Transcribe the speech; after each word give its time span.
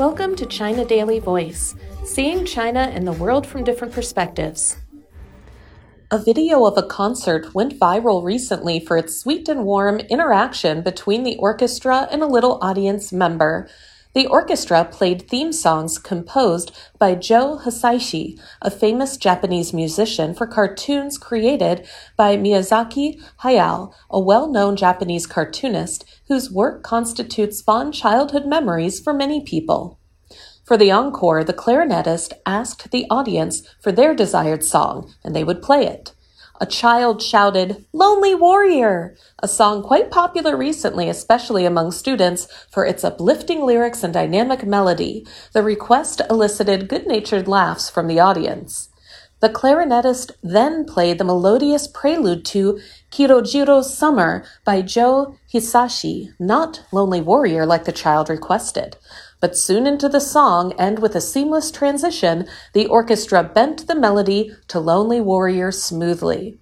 Welcome 0.00 0.34
to 0.36 0.46
China 0.46 0.82
Daily 0.86 1.18
Voice, 1.18 1.74
seeing 2.06 2.46
China 2.46 2.90
and 2.90 3.06
the 3.06 3.12
world 3.12 3.46
from 3.46 3.64
different 3.64 3.92
perspectives. 3.92 4.78
A 6.10 6.16
video 6.16 6.64
of 6.64 6.78
a 6.78 6.82
concert 6.82 7.54
went 7.54 7.78
viral 7.78 8.24
recently 8.24 8.80
for 8.80 8.96
its 8.96 9.20
sweet 9.20 9.46
and 9.46 9.66
warm 9.66 9.98
interaction 10.00 10.80
between 10.80 11.22
the 11.22 11.36
orchestra 11.36 12.08
and 12.10 12.22
a 12.22 12.26
little 12.26 12.58
audience 12.62 13.12
member. 13.12 13.68
The 14.12 14.26
orchestra 14.26 14.84
played 14.84 15.28
theme 15.28 15.52
songs 15.52 15.96
composed 15.96 16.76
by 16.98 17.14
Joe 17.14 17.60
Hisaishi, 17.64 18.40
a 18.60 18.68
famous 18.68 19.16
Japanese 19.16 19.72
musician 19.72 20.34
for 20.34 20.48
cartoons 20.48 21.16
created 21.16 21.86
by 22.16 22.36
Miyazaki 22.36 23.22
Hayao, 23.44 23.92
a 24.10 24.18
well-known 24.18 24.74
Japanese 24.74 25.28
cartoonist 25.28 26.04
whose 26.26 26.50
work 26.50 26.82
constitutes 26.82 27.62
fond 27.62 27.94
childhood 27.94 28.46
memories 28.46 28.98
for 28.98 29.14
many 29.14 29.44
people. 29.44 30.00
For 30.64 30.76
the 30.76 30.90
encore, 30.90 31.44
the 31.44 31.52
clarinetist 31.52 32.32
asked 32.44 32.90
the 32.90 33.06
audience 33.10 33.62
for 33.80 33.92
their 33.92 34.12
desired 34.12 34.64
song, 34.64 35.14
and 35.22 35.36
they 35.36 35.44
would 35.44 35.62
play 35.62 35.86
it 35.86 36.14
a 36.60 36.66
child 36.66 37.22
shouted, 37.22 37.86
Lonely 37.94 38.34
Warrior, 38.34 39.16
a 39.42 39.48
song 39.48 39.82
quite 39.82 40.10
popular 40.10 40.54
recently, 40.58 41.08
especially 41.08 41.64
among 41.64 41.90
students, 41.90 42.46
for 42.70 42.84
its 42.84 43.02
uplifting 43.02 43.64
lyrics 43.64 44.04
and 44.04 44.12
dynamic 44.12 44.66
melody. 44.66 45.26
The 45.54 45.62
request 45.62 46.20
elicited 46.28 46.86
good 46.88 47.06
natured 47.06 47.48
laughs 47.48 47.88
from 47.88 48.08
the 48.08 48.20
audience. 48.20 48.89
The 49.40 49.48
clarinetist 49.48 50.32
then 50.42 50.84
played 50.84 51.16
the 51.16 51.24
melodious 51.24 51.88
prelude 51.88 52.44
to 52.46 52.78
Kikujiro's 53.10 53.96
Summer 53.96 54.44
by 54.66 54.82
Joe 54.82 55.36
Hisaishi, 55.50 56.34
not 56.38 56.82
Lonely 56.92 57.22
Warrior 57.22 57.64
like 57.64 57.84
the 57.84 57.92
child 57.92 58.28
requested. 58.28 58.98
But 59.40 59.56
soon 59.56 59.86
into 59.86 60.10
the 60.10 60.20
song, 60.20 60.74
and 60.78 60.98
with 60.98 61.16
a 61.16 61.22
seamless 61.22 61.70
transition, 61.70 62.46
the 62.74 62.86
orchestra 62.86 63.42
bent 63.42 63.86
the 63.86 63.94
melody 63.94 64.54
to 64.68 64.78
Lonely 64.78 65.22
Warrior 65.22 65.72
smoothly. 65.72 66.58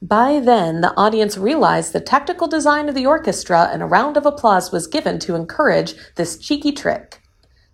By 0.00 0.38
then, 0.38 0.80
the 0.80 0.96
audience 0.96 1.36
realized 1.36 1.92
the 1.92 2.00
tactical 2.00 2.46
design 2.46 2.88
of 2.88 2.94
the 2.94 3.06
orchestra, 3.06 3.68
and 3.72 3.82
a 3.82 3.86
round 3.86 4.16
of 4.16 4.26
applause 4.26 4.70
was 4.70 4.86
given 4.86 5.18
to 5.20 5.34
encourage 5.34 5.94
this 6.14 6.38
cheeky 6.38 6.70
trick. 6.70 7.21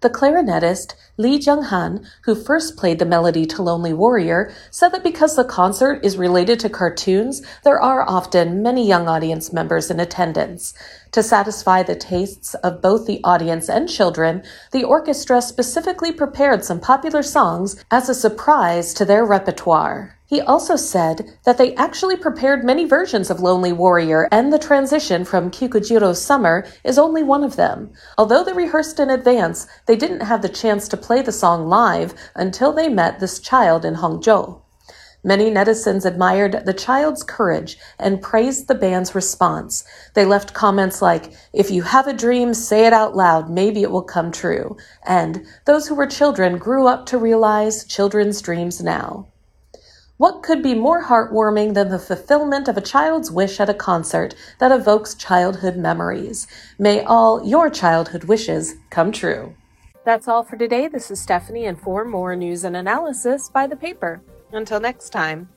The 0.01 0.11
clarinetist, 0.11 0.95
Lee 1.17 1.41
Zhenghan, 1.41 2.07
who 2.23 2.37
first 2.37 2.77
played 2.77 3.01
the 3.01 3.05
melody 3.05 3.45
to 3.47 3.63
Lonely 3.63 3.93
Warrior, 3.93 4.53
said 4.71 4.91
that 4.91 5.03
because 5.03 5.35
the 5.35 5.43
concert 5.43 6.05
is 6.05 6.17
related 6.17 6.61
to 6.61 6.69
cartoons, 6.69 7.43
there 7.65 7.83
are 7.83 8.09
often 8.09 8.63
many 8.63 8.87
young 8.87 9.09
audience 9.09 9.53
members 9.53 9.91
in 9.91 9.99
attendance. 9.99 10.73
To 11.11 11.23
satisfy 11.23 11.83
the 11.83 11.97
tastes 11.97 12.55
of 12.55 12.81
both 12.81 13.07
the 13.07 13.21
audience 13.25 13.69
and 13.69 13.89
children, 13.89 14.45
the 14.71 14.85
orchestra 14.85 15.43
specifically 15.43 16.13
prepared 16.13 16.65
some 16.65 16.79
popular 16.79 17.25
songs 17.25 17.83
as 17.91 18.09
a 18.09 18.15
surprise 18.15 18.95
to 18.95 19.05
their 19.05 19.25
repertoire. 19.25 20.18
He 20.29 20.43
also 20.43 20.77
said 20.77 21.39
that 21.45 21.57
they 21.57 21.75
actually 21.77 22.15
prepared 22.15 22.63
many 22.63 22.85
versions 22.85 23.31
of 23.31 23.41
Lonely 23.41 23.73
Warrior, 23.73 24.29
and 24.31 24.53
the 24.53 24.59
transition 24.59 25.25
from 25.25 25.51
Kikujiro's 25.51 26.21
Summer 26.21 26.67
is 26.85 26.99
only 26.99 27.23
one 27.23 27.43
of 27.43 27.57
them. 27.57 27.93
Although 28.19 28.45
they 28.45 28.53
rehearsed 28.53 29.01
in 29.01 29.09
advance, 29.09 29.67
they 29.87 29.97
didn't 29.97 30.21
have 30.21 30.43
the 30.43 30.51
chance 30.51 30.87
to 30.89 30.99
play 30.99 31.23
the 31.23 31.33
song 31.33 31.67
live 31.67 32.13
until 32.35 32.75
they 32.75 32.91
met 32.91 33.21
this 33.21 33.39
child 33.39 33.87
in 33.87 33.95
Hangzhou. 33.95 34.61
Many 35.25 35.51
netizens 35.51 36.05
admired 36.05 36.61
the 36.67 36.75
child's 36.75 37.23
courage 37.23 37.79
and 37.99 38.21
praised 38.21 38.69
the 38.69 38.75
band's 38.75 39.15
response. 39.15 39.83
They 40.13 40.27
left 40.27 40.53
comments 40.53 41.01
like, 41.01 41.33
If 41.55 41.71
you 41.71 41.85
have 41.85 42.07
a 42.07 42.13
dream, 42.13 42.53
say 42.53 42.87
it 42.87 42.93
out 42.93 43.17
loud, 43.17 43.49
maybe 43.49 43.83
it 43.83 43.91
will 43.91 44.03
come 44.03 44.31
true. 44.31 44.77
And 45.07 45.47
those 45.65 45.89
who 45.89 45.95
were 45.95 46.07
children 46.07 46.59
grew 46.59 46.87
up 46.87 47.07
to 47.07 47.17
realize 47.17 47.87
children's 47.87 48.43
dreams 48.43 48.83
now. 48.83 49.29
What 50.19 50.43
could 50.43 50.65
be 50.65 50.75
more 50.75 51.05
heartwarming 51.05 51.75
than 51.75 51.91
the 51.91 51.99
fulfillment 52.01 52.67
of 52.67 52.77
a 52.77 52.81
child's 52.81 53.31
wish 53.31 53.61
at 53.61 53.71
a 53.71 53.75
concert 53.75 54.35
that 54.59 54.73
evokes 54.73 55.15
childhood 55.15 55.77
memories? 55.77 56.49
May 56.77 57.05
all 57.05 57.47
your 57.47 57.71
childhood 57.71 58.25
wishes 58.25 58.75
come 58.91 59.13
true. 59.13 59.55
That's 60.05 60.27
all 60.27 60.43
for 60.43 60.57
today. 60.57 60.89
This 60.89 61.13
is 61.13 61.21
Stephanie, 61.21 61.67
and 61.67 61.79
for 61.79 62.05
more 62.05 62.35
news 62.35 62.65
and 62.65 62.77
analysis, 62.77 63.49
by 63.49 63.69
the 63.69 63.77
paper. 63.77 64.21
Until 64.51 64.81
next 64.81 65.11
time. 65.11 65.51